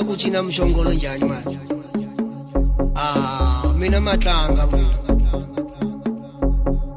kuthina 0.04 0.42
mshongolo 0.42 0.92
njani 0.92 1.24
manje 1.24 1.58
ah 2.94 3.62
mina 3.78 4.00
matlanga 4.00 4.68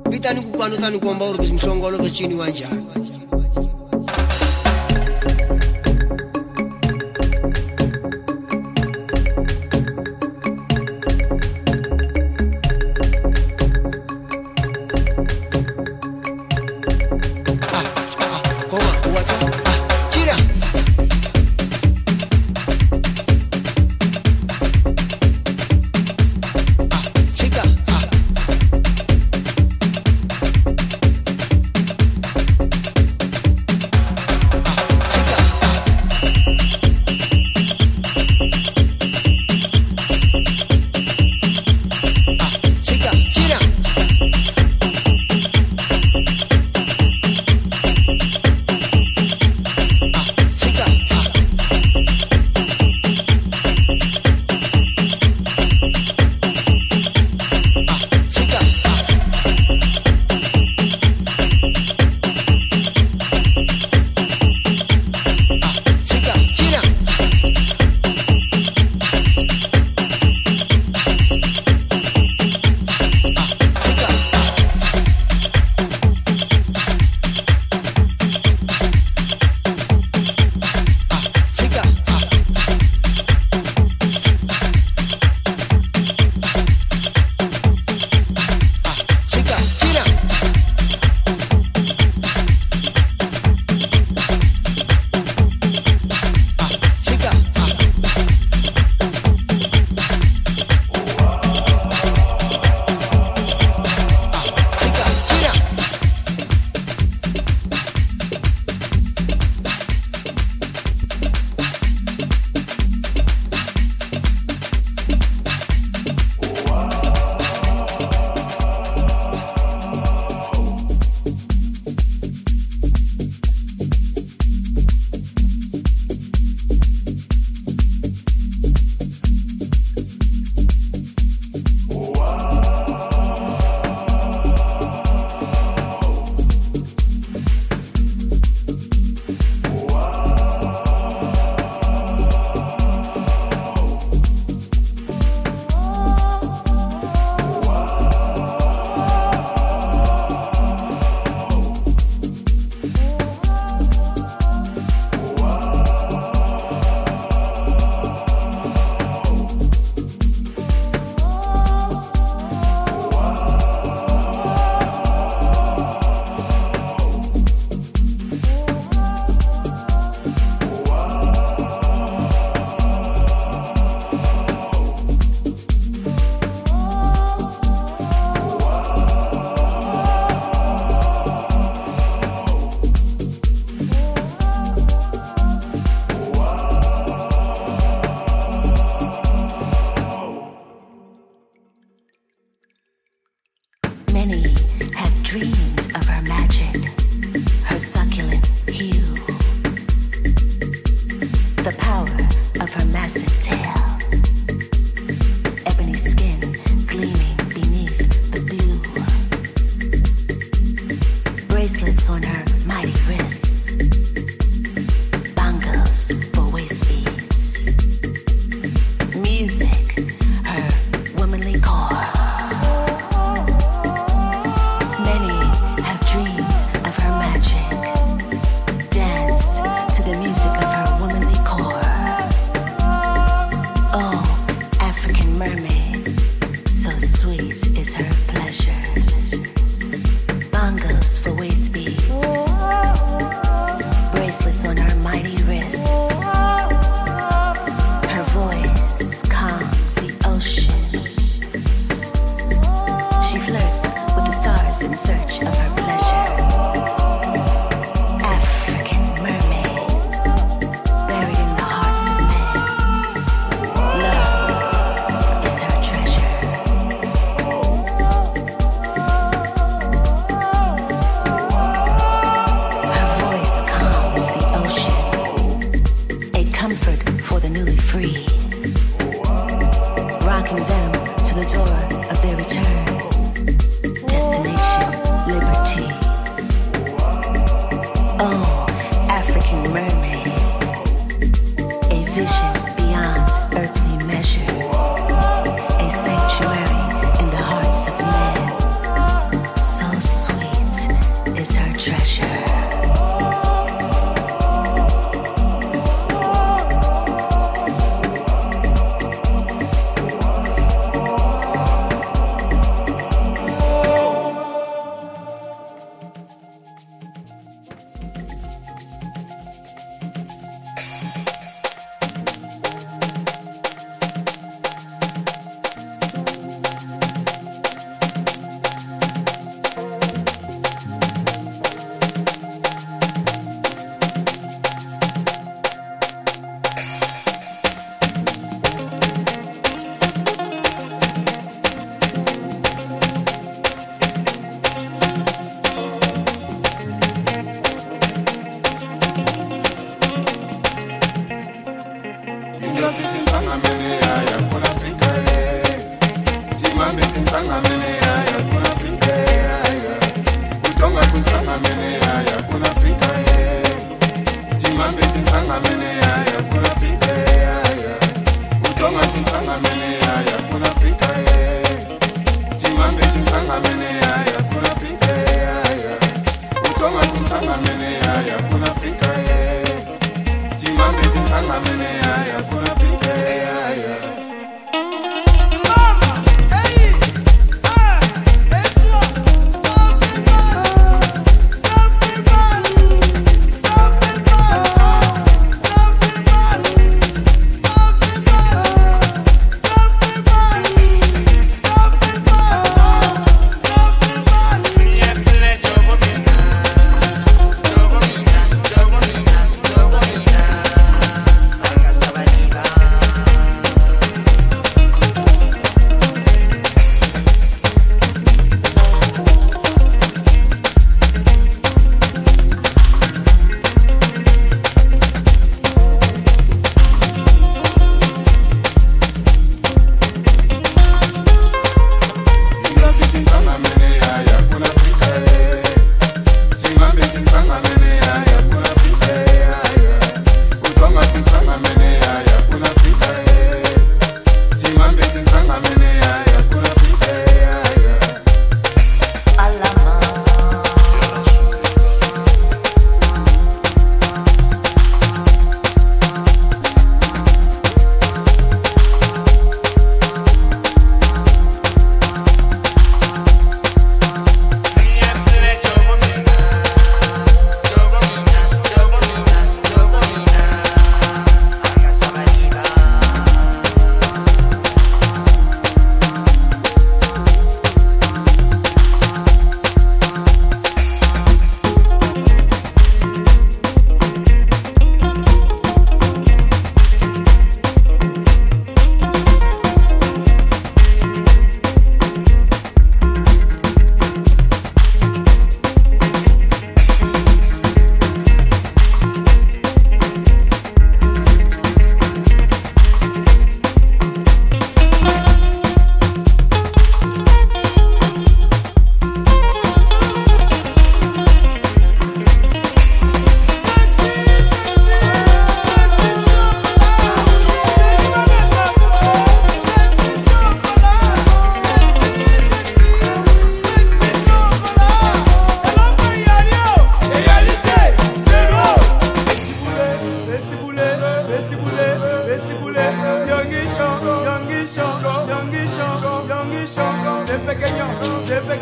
vitani 0.10 0.42
kukwanu 0.42 0.78
tani 0.78 1.00
komba 1.00 1.26
uri 1.26 1.38
kuthi 1.38 1.54
mhlongolo 1.54 1.98
vechini 1.98 2.36
wanjani 2.36 3.05